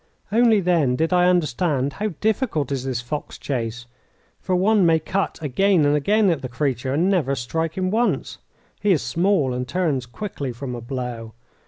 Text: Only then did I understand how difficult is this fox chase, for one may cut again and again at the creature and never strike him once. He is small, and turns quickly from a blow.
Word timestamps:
Only 0.31 0.61
then 0.61 0.95
did 0.95 1.13
I 1.13 1.29
understand 1.29 1.93
how 1.93 2.13
difficult 2.21 2.71
is 2.71 2.85
this 2.85 3.01
fox 3.01 3.37
chase, 3.37 3.85
for 4.39 4.55
one 4.55 4.83
may 4.83 4.97
cut 4.97 5.37
again 5.43 5.85
and 5.85 5.95
again 5.95 6.31
at 6.31 6.41
the 6.41 6.49
creature 6.49 6.91
and 6.95 7.07
never 7.07 7.35
strike 7.35 7.75
him 7.77 7.91
once. 7.91 8.39
He 8.79 8.93
is 8.93 9.03
small, 9.03 9.53
and 9.53 9.67
turns 9.67 10.07
quickly 10.07 10.53
from 10.53 10.73
a 10.73 10.81
blow. 10.81 11.33